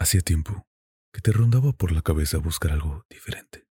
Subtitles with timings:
[0.00, 0.66] Hacía tiempo
[1.12, 3.68] que te rondaba por la cabeza buscar algo diferente.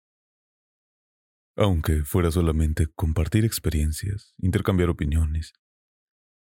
[1.57, 5.53] Aunque fuera solamente compartir experiencias, intercambiar opiniones,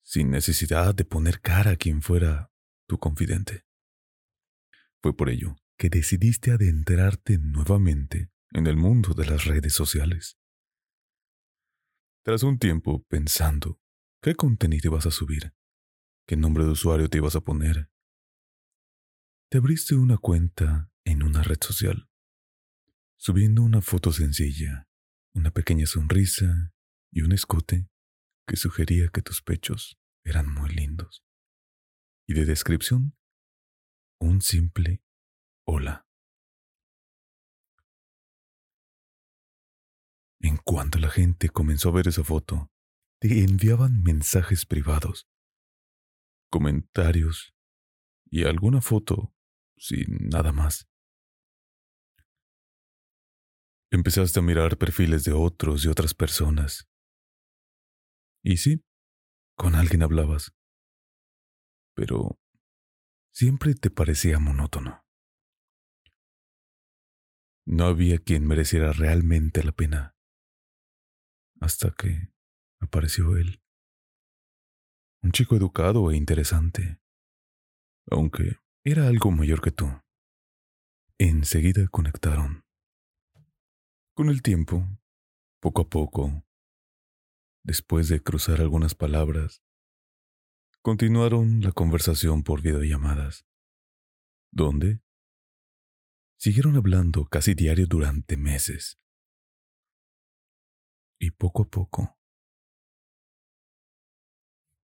[0.03, 2.51] sin necesidad de poner cara a quien fuera
[2.89, 3.65] tu confidente.
[5.01, 10.37] Fue por ello que decidiste adentrarte nuevamente en el mundo de las redes sociales.
[12.25, 13.81] Tras un tiempo pensando
[14.21, 15.55] qué contenido ibas a subir,
[16.27, 17.90] qué nombre de usuario te ibas a poner,
[19.51, 22.09] te abriste una cuenta en una red social,
[23.17, 24.89] subiendo una foto sencilla,
[25.35, 26.73] una pequeña sonrisa
[27.11, 27.89] y un escote
[28.47, 31.25] que sugería que tus pechos eran muy lindos.
[32.29, 33.17] Y de descripción,
[34.21, 35.03] un simple
[35.67, 36.07] hola.
[40.39, 42.71] En cuanto la gente comenzó a ver esa foto,
[43.19, 45.29] te enviaban mensajes privados,
[46.51, 47.53] comentarios
[48.31, 49.35] y alguna foto
[49.81, 50.87] sin nada más.
[53.91, 56.89] Empezaste a mirar perfiles de otros y otras personas.
[58.45, 58.85] Y sí,
[59.57, 60.55] con alguien hablabas.
[61.97, 62.39] Pero
[63.33, 65.05] siempre te parecía monótono.
[67.67, 70.17] No había quien mereciera realmente la pena.
[71.61, 72.33] Hasta que
[72.81, 73.63] apareció él.
[75.23, 77.01] Un chico educado e interesante,
[78.11, 79.91] aunque era algo mayor que tú.
[81.19, 82.65] Enseguida conectaron.
[84.15, 84.87] Con el tiempo,
[85.61, 86.47] poco a poco,
[87.63, 89.63] después de cruzar algunas palabras,
[90.81, 93.45] continuaron la conversación por videollamadas,
[94.51, 95.03] donde
[96.39, 98.99] siguieron hablando casi diario durante meses.
[101.19, 102.19] Y poco a poco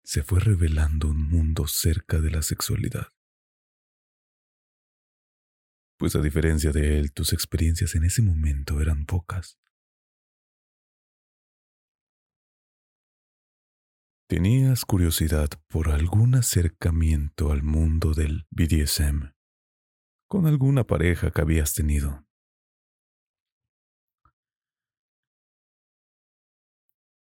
[0.05, 3.16] se fue revelando un mundo cerca de la sexualidad
[5.99, 9.59] pues a diferencia de él, tus experiencias en ese momento eran pocas.
[14.29, 19.37] Tenías curiosidad por algún acercamiento al mundo del BDSM
[20.29, 22.27] con alguna pareja que habías tenido.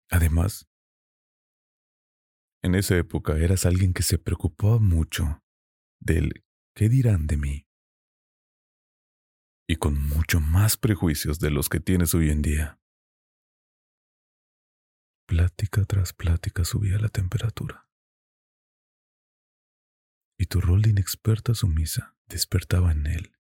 [0.10, 0.68] Además,
[2.64, 5.44] en esa época eras alguien que se preocupaba mucho
[6.00, 6.44] del
[6.76, 7.67] qué dirán de mí
[9.68, 12.80] y con mucho más prejuicios de los que tienes hoy en día.
[15.28, 17.90] Plática tras plática subía la temperatura.
[20.40, 23.34] Y tu rol de inexperta sumisa despertaba en él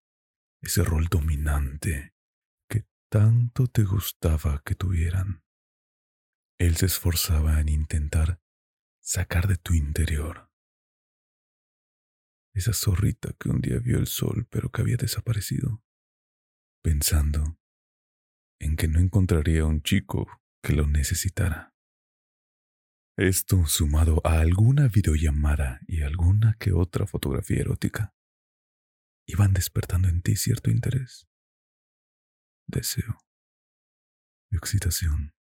[0.61, 2.13] ese rol dominante
[2.67, 5.43] que tanto te gustaba que tuvieran.
[6.59, 8.41] Él se esforzaba en intentar
[8.99, 10.51] sacar de tu interior
[12.53, 15.83] esa zorrita que un día vio el sol pero que había desaparecido
[16.87, 17.59] pensando
[18.61, 20.25] en que no encontraría un chico
[20.63, 21.75] que lo necesitara.
[23.17, 28.15] Esto sumado a alguna videollamada y alguna que otra fotografía erótica,
[29.27, 31.27] iban despertando en ti cierto interés,
[32.67, 33.17] deseo
[34.49, 35.33] y excitación.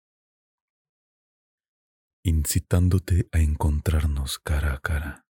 [2.26, 5.26] incitándote a encontrarnos cara a cara.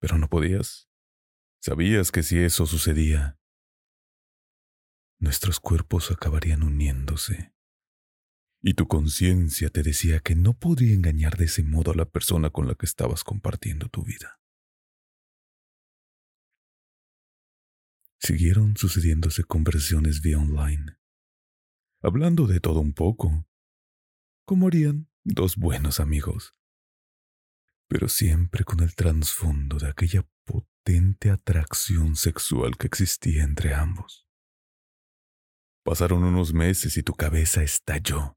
[0.00, 0.91] Pero no podías.
[1.64, 3.38] Sabías que si eso sucedía,
[5.20, 7.54] nuestros cuerpos acabarían uniéndose.
[8.60, 12.50] Y tu conciencia te decía que no podía engañar de ese modo a la persona
[12.50, 14.40] con la que estabas compartiendo tu vida.
[18.18, 20.96] Siguieron sucediéndose conversiones vía online,
[22.02, 23.46] hablando de todo un poco,
[24.44, 26.56] como harían dos buenos amigos,
[27.86, 30.26] pero siempre con el trasfondo de aquella
[30.82, 34.26] potente atracción sexual que existía entre ambos.
[35.84, 38.36] Pasaron unos meses y tu cabeza estalló.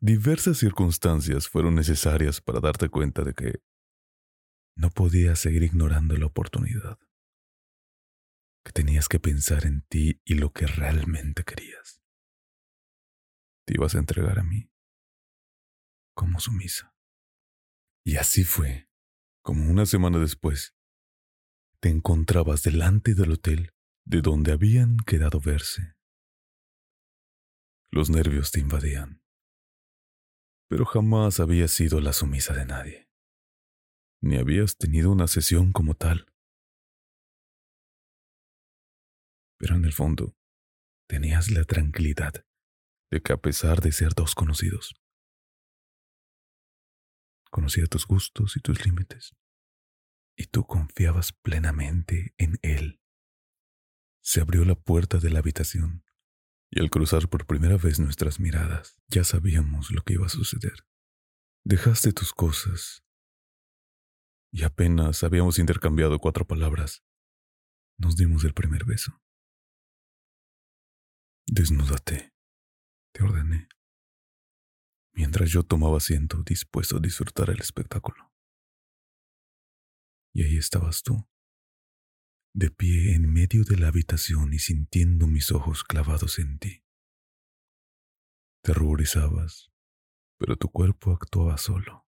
[0.00, 3.62] Diversas circunstancias fueron necesarias para darte cuenta de que
[4.76, 6.98] no podías seguir ignorando la oportunidad,
[8.64, 12.02] que tenías que pensar en ti y lo que realmente querías.
[13.66, 14.70] Te ibas a entregar a mí
[16.14, 16.94] como sumisa.
[18.04, 18.88] Y así fue,
[19.42, 20.75] como una semana después,
[21.86, 23.70] te encontrabas delante del hotel
[24.04, 25.94] de donde habían quedado verse.
[27.92, 29.22] Los nervios te invadían,
[30.68, 33.08] pero jamás habías sido la sumisa de nadie,
[34.20, 36.26] ni habías tenido una sesión como tal.
[39.56, 40.34] Pero en el fondo,
[41.08, 42.44] tenías la tranquilidad
[43.12, 45.00] de que a pesar de ser dos conocidos,
[47.52, 49.36] conocía tus gustos y tus límites,
[50.36, 53.00] y tú confiabas plenamente en él.
[54.22, 56.04] Se abrió la puerta de la habitación,
[56.70, 60.86] y al cruzar por primera vez nuestras miradas, ya sabíamos lo que iba a suceder.
[61.64, 63.04] Dejaste tus cosas,
[64.52, 67.04] y apenas habíamos intercambiado cuatro palabras,
[67.98, 69.20] nos dimos el primer beso.
[71.46, 72.34] Desnúdate,
[73.12, 73.68] te ordené
[75.16, 78.30] mientras yo tomaba asiento dispuesto a disfrutar el espectáculo.
[80.36, 81.26] Y ahí estabas tú,
[82.54, 86.84] de pie en medio de la habitación y sintiendo mis ojos clavados en ti.
[88.62, 89.72] Te ruborizabas,
[90.38, 92.06] pero tu cuerpo actuaba solo.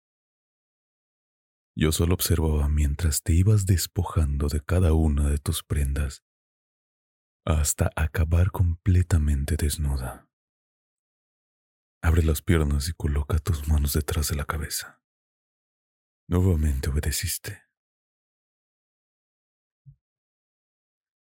[1.78, 6.26] Yo solo observaba mientras te ibas despojando de cada una de tus prendas
[7.46, 10.28] hasta acabar completamente desnuda.
[12.02, 15.04] Abre las piernas y coloca tus manos detrás de la cabeza.
[16.28, 17.65] Nuevamente obedeciste.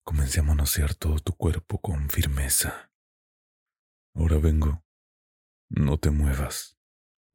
[0.03, 2.91] Comencé a manosear todo tu cuerpo con firmeza.
[4.15, 4.83] Ahora vengo.
[5.69, 6.77] No te muevas,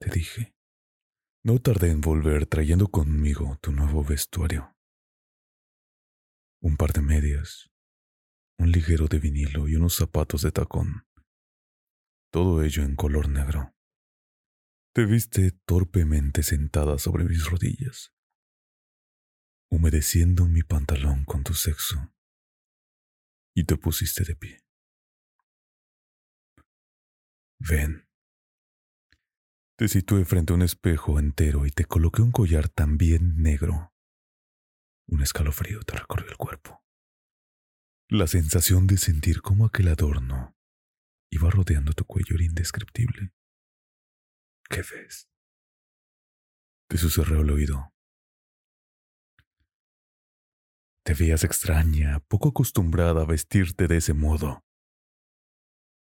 [0.00, 0.54] te dije.
[1.42, 4.76] No tardé en volver trayendo conmigo tu nuevo vestuario.
[6.60, 7.70] Un par de medias,
[8.58, 11.06] un ligero de vinilo y unos zapatos de tacón
[12.36, 13.74] todo ello en color negro.
[14.94, 18.12] Te viste torpemente sentada sobre mis rodillas,
[19.70, 22.12] humedeciendo mi pantalón con tu sexo,
[23.56, 24.62] y te pusiste de pie.
[27.58, 28.06] Ven.
[29.78, 33.94] Te situé frente a un espejo entero y te coloqué un collar también negro.
[35.08, 36.84] Un escalofrío te recorrió el cuerpo.
[38.10, 40.54] La sensación de sentir como aquel adorno
[41.30, 43.32] iba rodeando tu cuello era indescriptible.
[44.68, 45.30] ¿Qué ves?
[46.88, 47.95] Te susurró el oído.
[51.06, 54.64] Te veías extraña, poco acostumbrada a vestirte de ese modo.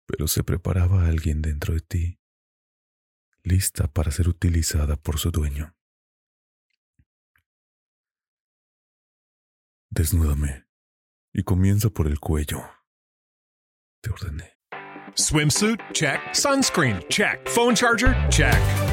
[0.05, 2.19] Pero se preparaba alguien dentro de ti,
[3.41, 5.75] lista para ser utilizada por su dueño.
[9.89, 10.67] Desnúdame
[11.33, 12.61] y comienza por el cuello.
[14.03, 14.59] Te ordené.
[15.15, 15.79] Swimsuit?
[15.93, 16.19] Check.
[16.35, 17.03] Sunscreen?
[17.09, 17.49] Check.
[17.49, 18.13] Phone charger?
[18.29, 18.92] Check.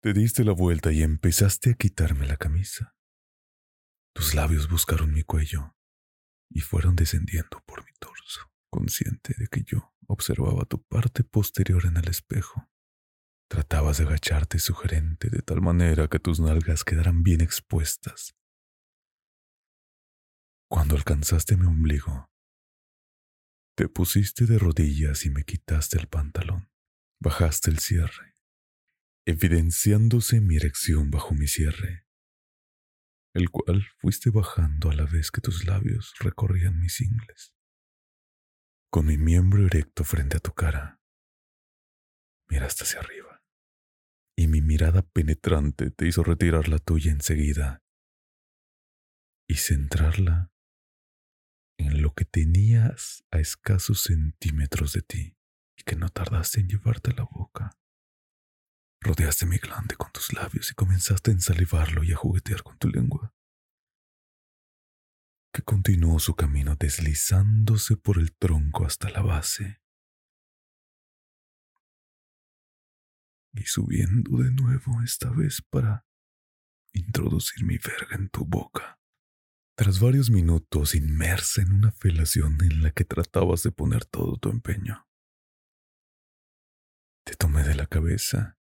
[0.00, 2.94] Te diste la vuelta y empezaste a quitarme la camisa.
[4.14, 5.74] Tus labios buscaron mi cuello
[6.48, 11.96] y fueron descendiendo por mi torso, consciente de que yo observaba tu parte posterior en
[11.96, 12.70] el espejo.
[13.50, 18.36] Tratabas de agacharte sugerente de tal manera que tus nalgas quedaran bien expuestas.
[20.70, 22.30] Cuando alcanzaste mi ombligo,
[23.76, 26.70] te pusiste de rodillas y me quitaste el pantalón.
[27.20, 28.37] Bajaste el cierre
[29.28, 32.06] evidenciándose mi erección bajo mi cierre,
[33.34, 37.54] el cual fuiste bajando a la vez que tus labios recorrían mis ingles.
[38.90, 41.02] Con mi miembro erecto frente a tu cara,
[42.48, 43.44] miraste hacia arriba,
[44.34, 47.82] y mi mirada penetrante te hizo retirar la tuya enseguida
[49.46, 50.50] y centrarla
[51.78, 55.36] en lo que tenías a escasos centímetros de ti
[55.76, 57.78] y que no tardaste en llevarte a la boca.
[59.00, 62.88] Rodeaste mi glande con tus labios y comenzaste a ensalivarlo y a juguetear con tu
[62.88, 63.34] lengua,
[65.52, 69.80] que continuó su camino deslizándose por el tronco hasta la base
[73.54, 76.06] y subiendo de nuevo esta vez para
[76.92, 79.00] introducir mi verga en tu boca.
[79.76, 84.50] Tras varios minutos inmersa en una felación en la que tratabas de poner todo tu
[84.50, 85.06] empeño,
[87.24, 88.58] te tomé de la cabeza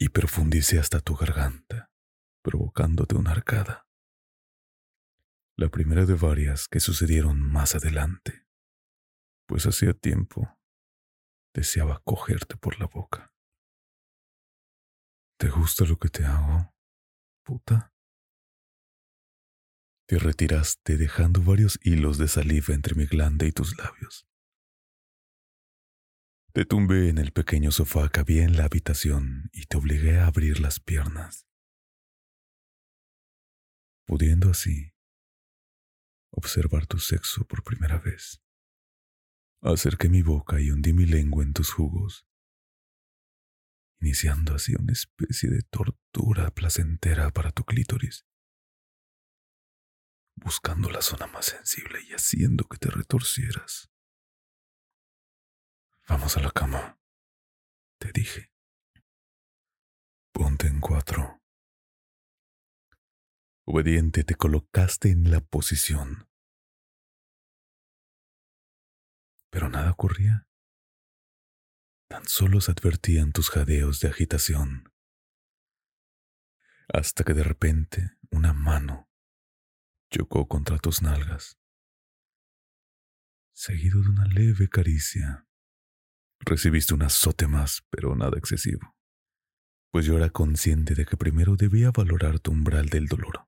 [0.00, 1.90] y profundicé hasta tu garganta,
[2.42, 3.86] provocándote una arcada.
[5.58, 8.46] La primera de varias que sucedieron más adelante,
[9.46, 10.58] pues hacía tiempo
[11.52, 13.34] deseaba cogerte por la boca.
[15.38, 16.74] ¿Te gusta lo que te hago,
[17.44, 17.92] puta?
[20.06, 24.29] Te retiraste dejando varios hilos de saliva entre mi glande y tus labios.
[26.52, 30.26] Te tumbé en el pequeño sofá que había en la habitación y te obligué a
[30.26, 31.46] abrir las piernas,
[34.04, 34.92] pudiendo así
[36.32, 38.42] observar tu sexo por primera vez.
[39.62, 42.26] Acerqué mi boca y hundí mi lengua en tus jugos,
[44.00, 48.26] iniciando así una especie de tortura placentera para tu clítoris,
[50.34, 53.89] buscando la zona más sensible y haciendo que te retorcieras.
[56.10, 56.98] Vamos a la cama,
[58.00, 58.52] te dije.
[60.32, 61.40] Ponte en cuatro.
[63.64, 66.28] Obediente te colocaste en la posición.
[69.50, 70.48] Pero nada ocurría.
[72.08, 74.92] Tan solo se advertían tus jadeos de agitación.
[76.92, 79.08] Hasta que de repente una mano
[80.10, 81.60] chocó contra tus nalgas,
[83.52, 85.46] seguido de una leve caricia.
[86.40, 88.96] Recibiste un azote más, pero nada excesivo,
[89.92, 93.46] pues yo era consciente de que primero debía valorar tu umbral del dolor.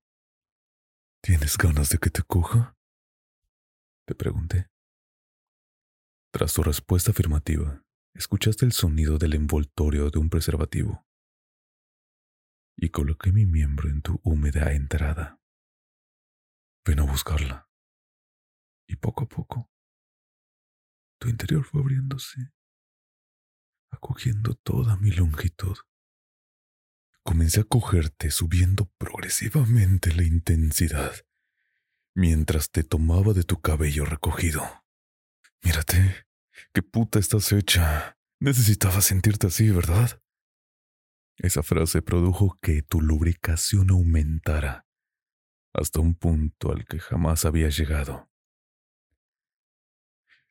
[1.23, 2.77] ¿Tienes ganas de que te coja?
[4.07, 4.69] Te pregunté.
[6.33, 7.83] Tras tu respuesta afirmativa,
[8.15, 11.07] escuchaste el sonido del envoltorio de un preservativo
[12.77, 15.41] y coloqué mi miembro en tu húmeda entrada.
[16.85, 17.69] Ven a buscarla.
[18.89, 19.71] Y poco a poco,
[21.19, 22.53] tu interior fue abriéndose
[23.93, 25.77] acogiendo toda mi longitud.
[27.23, 31.15] Comencé a cogerte subiendo progresivamente la intensidad,
[32.17, 34.65] mientras te tomaba de tu cabello recogido.
[35.63, 36.27] Mírate,
[36.75, 38.19] qué puta estás hecha.
[38.41, 40.21] Necesitabas sentirte así, ¿verdad?
[41.37, 44.87] Esa frase produjo que tu lubricación aumentara
[45.75, 48.32] hasta un punto al que jamás había llegado.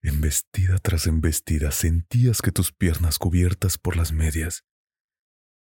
[0.03, 4.65] Embestida tras embestida sentías que tus piernas cubiertas por las medias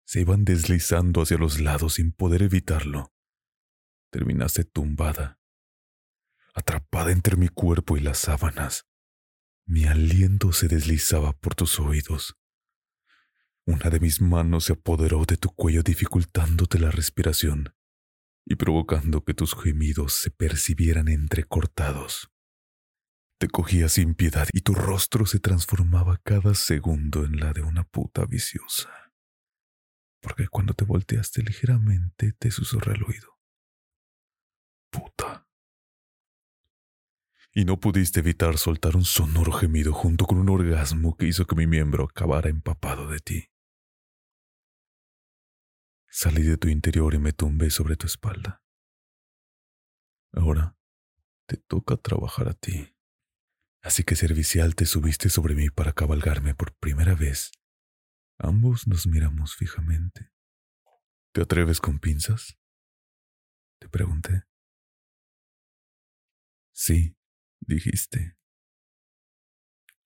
[0.06, 3.14] se iban deslizando hacia los lados sin poder evitarlo.
[4.12, 5.40] Terminaste tumbada,
[6.54, 8.86] atrapada entre mi cuerpo y las sábanas.
[9.66, 12.38] Mi aliento se deslizaba por tus oídos.
[13.66, 17.74] Una de mis manos se apoderó de tu cuello dificultándote la respiración
[18.46, 22.33] y provocando que tus gemidos se percibieran entrecortados.
[23.44, 27.84] Te cogía sin piedad y tu rostro se transformaba cada segundo en la de una
[27.84, 29.12] puta viciosa.
[30.22, 33.38] Porque cuando te volteaste ligeramente te susurré el oído.
[34.90, 35.46] Puta.
[37.52, 41.58] Y no pudiste evitar soltar un sonoro gemido junto con un orgasmo que hizo que
[41.58, 43.50] mi miembro acabara empapado de ti.
[46.08, 48.64] Salí de tu interior y me tumbé sobre tu espalda.
[50.32, 50.78] Ahora
[51.46, 52.93] te toca trabajar a ti.
[53.84, 57.52] Así que servicial te subiste sobre mí para cabalgarme por primera vez.
[58.40, 60.32] Ambos nos miramos fijamente.
[61.34, 62.58] ¿Te atreves con pinzas?
[63.82, 64.44] Te pregunté.
[66.72, 67.18] Sí,
[67.60, 68.38] dijiste.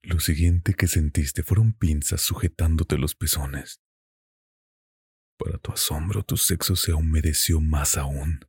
[0.01, 3.83] Lo siguiente que sentiste fueron pinzas sujetándote los pezones.
[5.37, 8.39] Para tu asombro, tu sexo se humedeció más aún.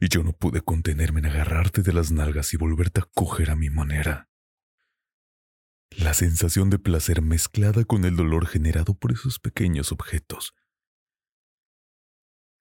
[0.00, 3.56] Y yo no pude contenerme en agarrarte de las nalgas y volverte a coger a
[3.56, 4.28] mi manera.
[5.90, 10.54] La sensación de placer mezclada con el dolor generado por esos pequeños objetos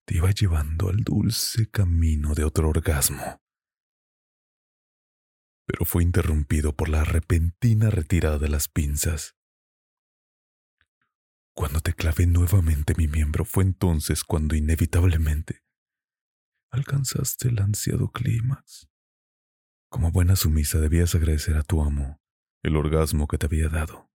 [0.09, 3.39] te iba llevando al dulce camino de otro orgasmo.
[5.67, 9.35] Pero fue interrumpido por la repentina retirada de las pinzas.
[11.53, 15.61] Cuando te clavé nuevamente mi miembro fue entonces cuando inevitablemente
[16.71, 18.87] alcanzaste el ansiado clímax.
[19.89, 22.21] Como buena sumisa debías agradecer a tu amo
[22.63, 24.09] el orgasmo que te había dado.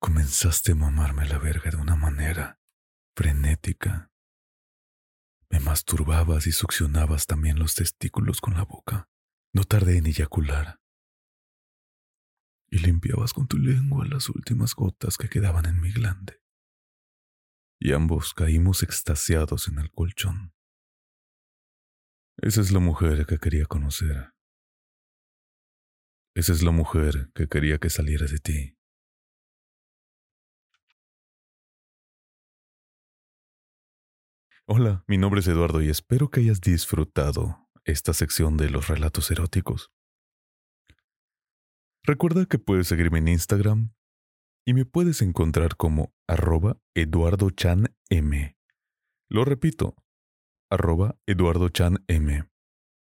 [0.00, 2.60] Comenzaste a mamarme la verga de una manera
[3.14, 4.10] frenética.
[5.50, 9.08] Me masturbabas y succionabas también los testículos con la boca.
[9.52, 10.80] No tardé en eyacular
[12.70, 16.42] y limpiabas con tu lengua las últimas gotas que quedaban en mi glande.
[17.80, 20.52] Y ambos caímos extasiados en el colchón.
[22.38, 24.32] Esa es la mujer que quería conocer.
[26.34, 28.78] Esa es la mujer que quería que saliera de ti.
[34.66, 39.30] Hola, mi nombre es Eduardo y espero que hayas disfrutado esta sección de los relatos
[39.30, 39.90] eróticos.
[42.02, 43.94] Recuerda que puedes seguirme en Instagram
[44.68, 47.86] y me puedes encontrar como arroba eduardochanm.
[49.30, 49.96] Lo repito,
[50.70, 51.96] arroba eduardochanm.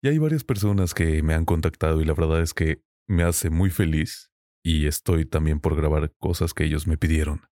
[0.02, 3.48] Y hay varias personas que me han contactado y la verdad es que me hace
[3.48, 4.30] muy feliz
[4.62, 7.48] y estoy también por grabar cosas que ellos me pidieron.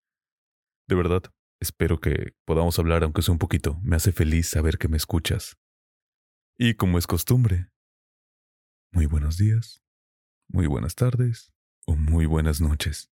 [0.86, 1.22] De verdad,
[1.58, 3.80] espero que podamos hablar aunque sea un poquito.
[3.82, 5.56] Me hace feliz saber que me escuchas.
[6.58, 7.70] Y como es costumbre,
[8.92, 9.82] muy buenos días,
[10.50, 11.54] muy buenas tardes
[11.86, 13.11] o muy buenas noches.